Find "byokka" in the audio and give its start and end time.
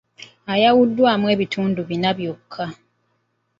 2.17-2.65